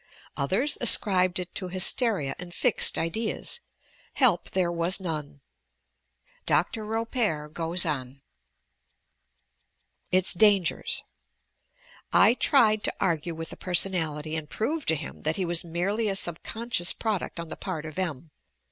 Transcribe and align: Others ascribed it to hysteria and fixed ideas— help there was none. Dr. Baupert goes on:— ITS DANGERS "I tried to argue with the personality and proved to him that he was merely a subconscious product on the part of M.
Others 0.35 0.79
ascribed 0.81 1.37
it 1.37 1.53
to 1.53 1.67
hysteria 1.67 2.33
and 2.39 2.55
fixed 2.55 2.97
ideas— 2.97 3.59
help 4.15 4.49
there 4.49 4.71
was 4.71 4.99
none. 4.99 5.41
Dr. 6.47 6.85
Baupert 6.87 7.53
goes 7.53 7.85
on:— 7.85 8.23
ITS 10.11 10.33
DANGERS 10.33 11.03
"I 12.11 12.33
tried 12.33 12.83
to 12.85 12.93
argue 12.99 13.35
with 13.35 13.51
the 13.51 13.57
personality 13.57 14.35
and 14.35 14.49
proved 14.49 14.87
to 14.87 14.95
him 14.95 15.19
that 15.21 15.35
he 15.35 15.45
was 15.45 15.63
merely 15.63 16.07
a 16.07 16.15
subconscious 16.15 16.93
product 16.93 17.39
on 17.39 17.49
the 17.49 17.55
part 17.55 17.85
of 17.85 17.99
M. 17.99 18.31